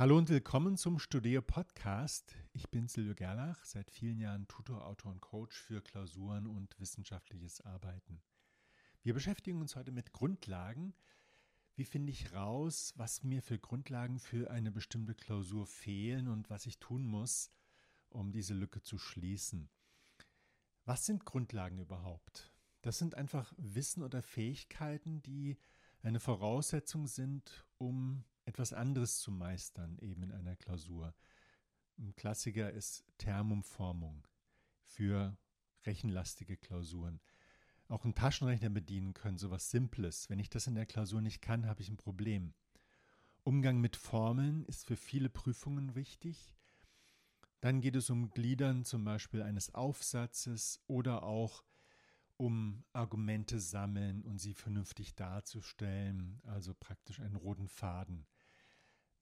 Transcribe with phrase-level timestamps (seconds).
[0.00, 2.34] Hallo und willkommen zum Studio Podcast.
[2.54, 7.60] Ich bin Silvio Gerlach, seit vielen Jahren Tutor, Autor und Coach für Klausuren und wissenschaftliches
[7.60, 8.22] Arbeiten.
[9.02, 10.94] Wir beschäftigen uns heute mit Grundlagen.
[11.76, 16.64] Wie finde ich raus, was mir für Grundlagen für eine bestimmte Klausur fehlen und was
[16.64, 17.50] ich tun muss,
[18.08, 19.68] um diese Lücke zu schließen?
[20.86, 22.50] Was sind Grundlagen überhaupt?
[22.80, 25.58] Das sind einfach Wissen oder Fähigkeiten, die
[26.00, 31.14] eine Voraussetzung sind, um etwas anderes zu meistern, eben in einer Klausur.
[31.98, 34.26] Ein Klassiker ist Thermumformung
[34.82, 35.38] für
[35.86, 37.20] rechenlastige Klausuren.
[37.86, 40.28] Auch ein Taschenrechner bedienen können, sowas Simples.
[40.28, 42.52] Wenn ich das in der Klausur nicht kann, habe ich ein Problem.
[43.44, 46.52] Umgang mit Formeln ist für viele Prüfungen wichtig.
[47.60, 51.62] Dann geht es um Gliedern zum Beispiel eines Aufsatzes oder auch
[52.36, 58.26] um Argumente sammeln und sie vernünftig darzustellen, also praktisch einen roten Faden.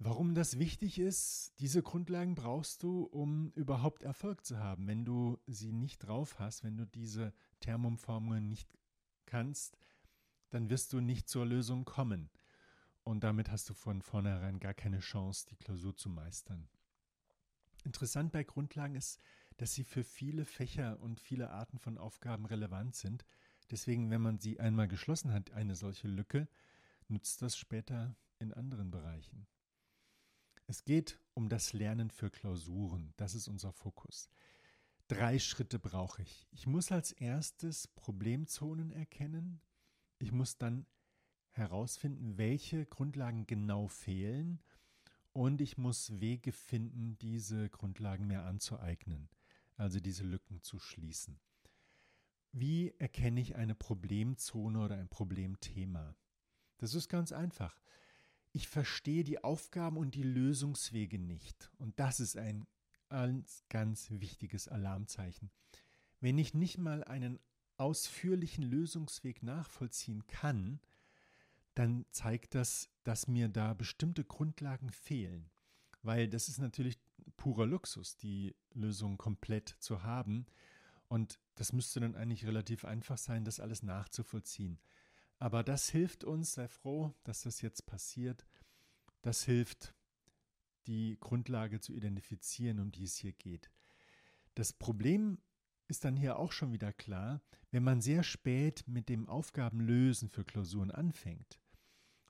[0.00, 4.86] Warum das wichtig ist, diese Grundlagen brauchst du, um überhaupt Erfolg zu haben.
[4.86, 8.70] Wenn du sie nicht drauf hast, wenn du diese Thermumformungen nicht
[9.26, 9.76] kannst,
[10.50, 12.30] dann wirst du nicht zur Lösung kommen.
[13.02, 16.68] Und damit hast du von vornherein gar keine Chance, die Klausur zu meistern.
[17.84, 19.20] Interessant bei Grundlagen ist,
[19.56, 23.24] dass sie für viele Fächer und viele Arten von Aufgaben relevant sind.
[23.72, 26.46] Deswegen, wenn man sie einmal geschlossen hat, eine solche Lücke,
[27.08, 29.48] nutzt das später in anderen Bereichen.
[30.68, 33.14] Es geht um das Lernen für Klausuren.
[33.16, 34.28] Das ist unser Fokus.
[35.08, 36.46] Drei Schritte brauche ich.
[36.50, 39.62] Ich muss als erstes Problemzonen erkennen.
[40.18, 40.84] Ich muss dann
[41.52, 44.60] herausfinden, welche Grundlagen genau fehlen
[45.32, 49.30] und ich muss Wege finden, diese Grundlagen mir anzueignen,
[49.76, 51.40] also diese Lücken zu schließen.
[52.52, 56.14] Wie erkenne ich eine Problemzone oder ein Problemthema?
[56.76, 57.80] Das ist ganz einfach.
[58.52, 61.70] Ich verstehe die Aufgaben und die Lösungswege nicht.
[61.78, 62.66] Und das ist ein
[63.08, 65.50] ganz, ganz wichtiges Alarmzeichen.
[66.20, 67.38] Wenn ich nicht mal einen
[67.76, 70.80] ausführlichen Lösungsweg nachvollziehen kann,
[71.74, 75.48] dann zeigt das, dass mir da bestimmte Grundlagen fehlen.
[76.02, 76.98] Weil das ist natürlich
[77.36, 80.46] purer Luxus, die Lösung komplett zu haben.
[81.06, 84.78] Und das müsste dann eigentlich relativ einfach sein, das alles nachzuvollziehen.
[85.38, 88.46] Aber das hilft uns, sei froh, dass das jetzt passiert.
[89.22, 89.94] Das hilft,
[90.86, 93.70] die Grundlage zu identifizieren, um die es hier geht.
[94.54, 95.38] Das Problem
[95.86, 97.40] ist dann hier auch schon wieder klar,
[97.70, 101.60] wenn man sehr spät mit dem Aufgabenlösen für Klausuren anfängt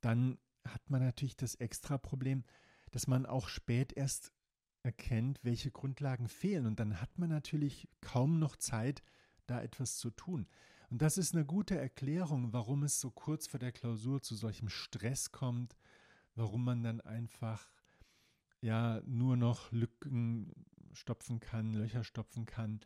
[0.00, 2.44] dann hat man natürlich das extra Problem,
[2.90, 4.32] dass man auch spät erst
[4.82, 6.66] erkennt, welche Grundlagen fehlen.
[6.66, 9.02] Und dann hat man natürlich kaum noch Zeit,
[9.46, 10.48] da etwas zu tun.
[10.90, 14.68] Und das ist eine gute Erklärung, warum es so kurz vor der Klausur zu solchem
[14.68, 15.76] Stress kommt,
[16.34, 17.70] warum man dann einfach
[18.60, 20.52] ja nur noch Lücken
[20.92, 22.80] stopfen kann, Löcher stopfen kann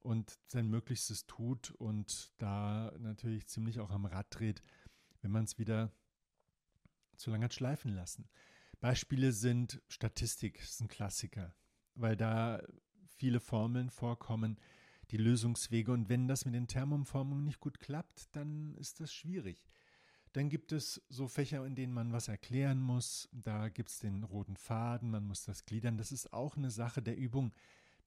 [0.00, 4.62] und sein Möglichstes tut und da natürlich ziemlich auch am Rad dreht,
[5.20, 5.92] wenn man es wieder
[7.16, 8.28] zu lange hat schleifen lassen.
[8.80, 11.54] Beispiele sind Statistik, das ist ein Klassiker,
[11.94, 12.62] weil da
[13.06, 14.58] viele Formeln vorkommen,
[15.12, 19.62] die Lösungswege und wenn das mit den Thermumformungen nicht gut klappt, dann ist das schwierig.
[20.32, 23.28] Dann gibt es so Fächer, in denen man was erklären muss.
[23.30, 25.98] Da gibt es den roten Faden, man muss das gliedern.
[25.98, 27.52] Das ist auch eine Sache der Übung.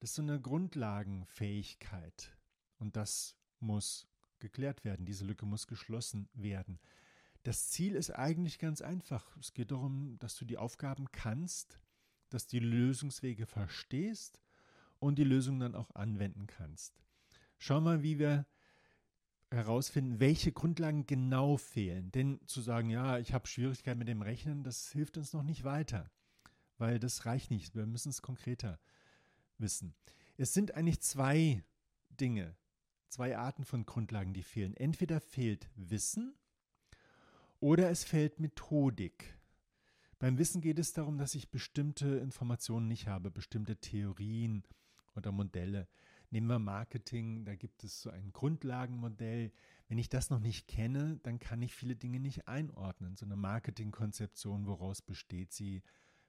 [0.00, 2.36] Das ist so eine Grundlagenfähigkeit.
[2.78, 4.08] Und das muss
[4.40, 5.06] geklärt werden.
[5.06, 6.80] Diese Lücke muss geschlossen werden.
[7.44, 9.36] Das Ziel ist eigentlich ganz einfach.
[9.36, 11.78] Es geht darum, dass du die Aufgaben kannst,
[12.30, 14.40] dass du die Lösungswege verstehst
[14.98, 17.00] und die Lösung dann auch anwenden kannst.
[17.58, 18.46] Schau mal, wie wir
[19.50, 22.10] herausfinden, welche Grundlagen genau fehlen.
[22.12, 25.64] Denn zu sagen, ja, ich habe Schwierigkeiten mit dem Rechnen, das hilft uns noch nicht
[25.64, 26.10] weiter,
[26.78, 27.74] weil das reicht nicht.
[27.74, 28.78] Wir müssen es konkreter
[29.58, 29.94] wissen.
[30.36, 31.64] Es sind eigentlich zwei
[32.10, 32.56] Dinge,
[33.08, 34.76] zwei Arten von Grundlagen, die fehlen.
[34.76, 36.34] Entweder fehlt Wissen
[37.60, 39.34] oder es fehlt Methodik.
[40.18, 44.64] Beim Wissen geht es darum, dass ich bestimmte Informationen nicht habe, bestimmte Theorien
[45.16, 45.88] oder Modelle.
[46.30, 49.52] Nehmen wir Marketing, da gibt es so ein Grundlagenmodell.
[49.88, 53.16] Wenn ich das noch nicht kenne, dann kann ich viele Dinge nicht einordnen.
[53.16, 55.82] So eine Marketingkonzeption, woraus besteht sie?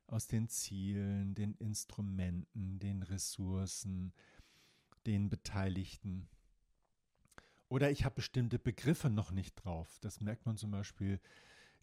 [0.06, 4.14] Aus den Zielen, den Instrumenten, den Ressourcen,
[5.06, 6.30] den Beteiligten.
[7.70, 9.98] Oder ich habe bestimmte Begriffe noch nicht drauf.
[10.00, 11.20] Das merkt man zum Beispiel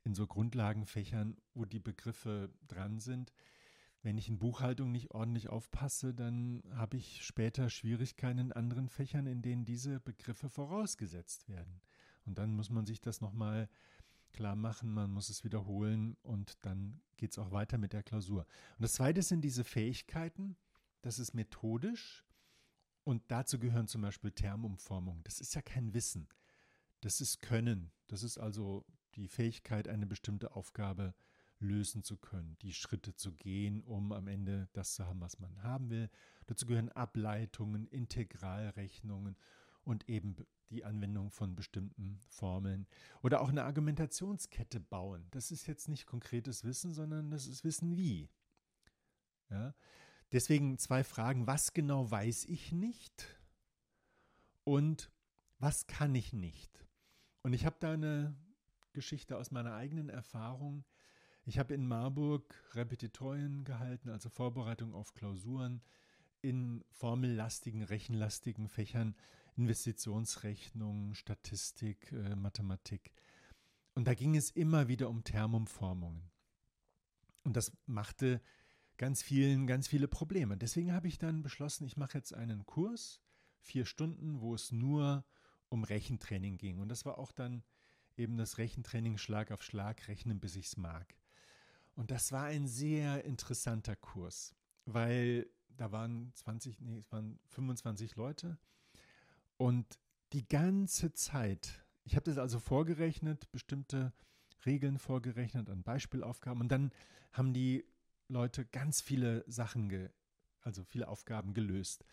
[0.04, 3.32] in so Grundlagenfächern, wo die Begriffe dran sind.
[4.04, 9.26] Wenn ich in Buchhaltung nicht ordentlich aufpasse, dann habe ich später Schwierigkeiten in anderen Fächern,
[9.26, 11.80] in denen diese Begriffe vorausgesetzt werden.
[12.26, 13.66] Und dann muss man sich das nochmal
[14.34, 18.46] klar machen, man muss es wiederholen und dann geht es auch weiter mit der Klausur.
[18.76, 20.58] Und das Zweite sind diese Fähigkeiten,
[21.00, 22.26] das ist methodisch
[23.04, 25.22] und dazu gehören zum Beispiel Termumformung.
[25.24, 26.28] Das ist ja kein Wissen,
[27.00, 27.90] das ist Können.
[28.08, 28.84] Das ist also
[29.14, 31.14] die Fähigkeit, eine bestimmte Aufgabe
[31.58, 35.62] lösen zu können, die Schritte zu gehen, um am Ende das zu haben, was man
[35.62, 36.10] haben will.
[36.46, 39.36] Dazu gehören Ableitungen, Integralrechnungen
[39.82, 40.36] und eben
[40.70, 42.86] die Anwendung von bestimmten Formeln
[43.22, 45.26] oder auch eine Argumentationskette bauen.
[45.30, 48.30] Das ist jetzt nicht konkretes Wissen, sondern das ist Wissen wie.
[49.50, 49.74] Ja?
[50.32, 53.38] Deswegen zwei Fragen, was genau weiß ich nicht
[54.64, 55.10] und
[55.58, 56.86] was kann ich nicht?
[57.42, 58.34] Und ich habe da eine
[58.92, 60.84] Geschichte aus meiner eigenen Erfahrung.
[61.46, 65.82] Ich habe in Marburg Repetitorien gehalten, also Vorbereitung auf Klausuren
[66.40, 69.14] in formellastigen, rechenlastigen Fächern,
[69.56, 73.12] Investitionsrechnung, Statistik, äh, Mathematik.
[73.94, 76.30] Und da ging es immer wieder um Thermumformungen.
[77.44, 78.40] Und das machte
[78.96, 80.56] ganz vielen, ganz viele Probleme.
[80.56, 83.20] Deswegen habe ich dann beschlossen, ich mache jetzt einen Kurs,
[83.60, 85.24] vier Stunden, wo es nur
[85.68, 86.78] um Rechentraining ging.
[86.78, 87.64] Und das war auch dann
[88.16, 91.14] eben das Rechentraining Schlag auf Schlag, rechnen bis ich es mag.
[91.96, 94.54] Und das war ein sehr interessanter Kurs,
[94.84, 95.46] weil
[95.76, 98.58] da waren 20, nee, es waren 25 Leute
[99.56, 99.98] und
[100.32, 104.12] die ganze Zeit, ich habe das also vorgerechnet, bestimmte
[104.66, 106.90] Regeln vorgerechnet an Beispielaufgaben und dann
[107.32, 107.84] haben die
[108.28, 110.10] Leute ganz viele Sachen, ge,
[110.62, 112.04] also viele Aufgaben gelöst.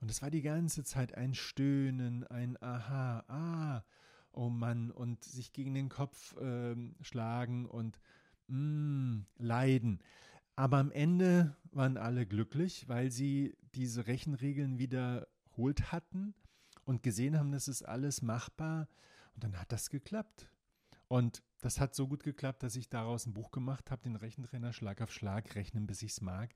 [0.00, 3.84] Und es war die ganze Zeit ein Stöhnen, ein Aha, ah,
[4.32, 8.00] oh Mann, und sich gegen den Kopf äh, schlagen und
[8.50, 10.02] mm, leiden.
[10.56, 16.34] Aber am Ende waren alle glücklich, weil sie diese Rechenregeln wiederholt hatten
[16.84, 18.88] und gesehen haben, das ist alles machbar.
[19.34, 20.50] Und dann hat das geklappt.
[21.08, 24.72] Und das hat so gut geklappt, dass ich daraus ein Buch gemacht habe, den Rechentrainer
[24.72, 26.54] Schlag auf Schlag, rechnen bis ich es mag.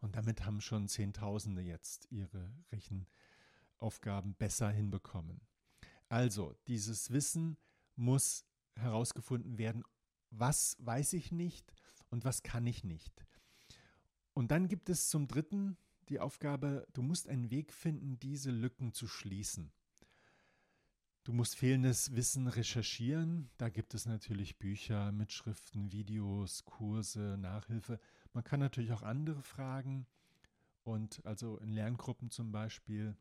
[0.00, 5.40] Und damit haben schon Zehntausende jetzt ihre Rechenaufgaben besser hinbekommen.
[6.08, 7.56] Also, dieses Wissen
[7.96, 8.44] muss
[8.76, 9.84] herausgefunden werden,
[10.30, 11.72] was weiß ich nicht
[12.08, 13.24] und was kann ich nicht.
[14.32, 15.76] Und dann gibt es zum Dritten
[16.08, 19.72] die Aufgabe, du musst einen Weg finden, diese Lücken zu schließen.
[21.22, 23.50] Du musst fehlendes Wissen recherchieren.
[23.58, 28.00] Da gibt es natürlich Bücher, Mitschriften, Videos, Kurse, Nachhilfe.
[28.32, 30.06] Man kann natürlich auch andere fragen
[30.82, 33.14] und also in Lerngruppen zum Beispiel.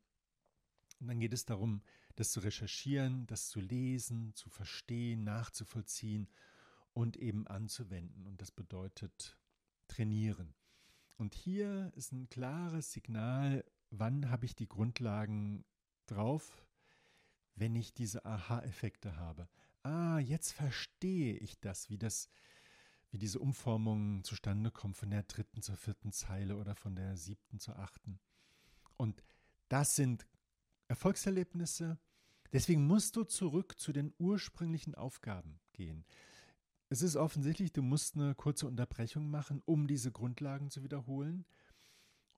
[1.00, 1.82] Und dann geht es darum,
[2.16, 6.28] das zu recherchieren, das zu lesen, zu verstehen, nachzuvollziehen
[7.00, 8.28] und eben anzuwenden.
[8.28, 9.40] Und das bedeutet
[9.88, 10.54] trainieren.
[11.16, 15.64] Und hier ist ein klares Signal, wann habe ich die Grundlagen
[16.08, 16.68] drauf,
[17.56, 19.48] wenn ich diese Aha-Effekte habe.
[19.84, 22.28] Ah, jetzt verstehe ich das, wie das,
[23.12, 27.60] wie diese Umformungen zustande kommen von der dritten zur vierten Zeile oder von der siebten
[27.60, 28.20] zur achten.
[28.98, 29.24] Und
[29.70, 30.28] das sind
[30.90, 31.98] Erfolgserlebnisse.
[32.52, 36.04] Deswegen musst du zurück zu den ursprünglichen Aufgaben gehen.
[36.90, 41.46] Es ist offensichtlich, du musst eine kurze Unterbrechung machen, um diese Grundlagen zu wiederholen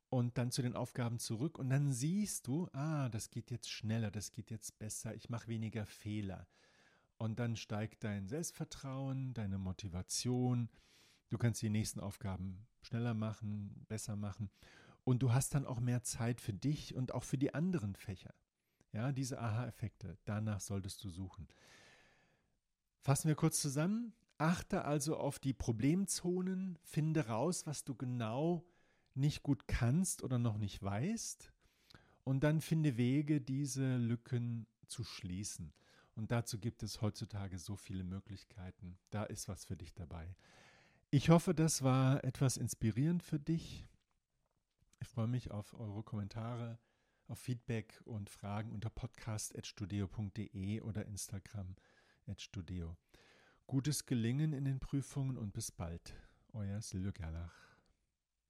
[0.09, 4.12] und dann zu den Aufgaben zurück und dann siehst du, ah, das geht jetzt schneller,
[4.12, 6.48] das geht jetzt besser, ich mache weniger Fehler.
[7.18, 10.69] Und dann steigt dein Selbstvertrauen, deine Motivation,
[11.30, 14.50] du kannst die nächsten Aufgaben schneller machen, besser machen
[15.05, 18.34] und du hast dann auch mehr Zeit für dich und auch für die anderen Fächer.
[18.91, 21.48] Ja, diese Aha-Effekte, danach solltest du suchen.
[23.00, 24.13] Fassen wir kurz zusammen.
[24.41, 28.65] Achte also auf die Problemzonen, finde raus, was du genau
[29.13, 31.53] nicht gut kannst oder noch nicht weißt
[32.24, 35.74] und dann finde Wege, diese Lücken zu schließen.
[36.15, 38.98] Und dazu gibt es heutzutage so viele Möglichkeiten.
[39.12, 40.36] Da ist was für dich dabei.
[41.12, 43.88] Ich hoffe, das war etwas inspirierend für dich.
[45.01, 46.79] Ich freue mich auf eure Kommentare,
[47.27, 52.98] auf Feedback und Fragen unter podcast.studio.de oder Instagram.studio.
[53.72, 56.13] Gutes Gelingen in den Prüfungen und bis bald.
[56.51, 57.71] Euer Silvio Gerlach.